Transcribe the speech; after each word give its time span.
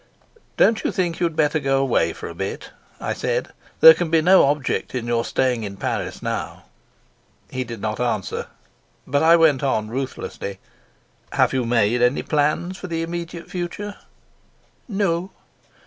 "Don't 0.57 0.83
you 0.83 0.91
think 0.91 1.19
you'd 1.19 1.35
better 1.35 1.59
go 1.59 1.79
away 1.79 2.11
for 2.11 2.27
a 2.27 2.33
bit?" 2.33 2.71
I 2.99 3.13
said. 3.13 3.49
"There 3.81 3.93
can 3.93 4.09
be 4.09 4.19
no 4.19 4.45
object 4.45 4.95
in 4.95 5.05
your 5.05 5.23
staying 5.23 5.63
in 5.63 5.77
Paris 5.77 6.23
now." 6.23 6.63
He 7.51 7.63
did 7.63 7.79
not 7.81 7.99
answer, 7.99 8.47
but 9.05 9.21
I 9.21 9.35
went 9.35 9.61
on 9.61 9.89
ruthlessly: 9.89 10.57
"Have 11.33 11.53
you 11.53 11.65
made 11.67 12.01
any 12.01 12.23
plans 12.23 12.77
for 12.79 12.87
the 12.87 13.03
immediate 13.03 13.47
future?" 13.51 13.95
"No." 14.87 15.29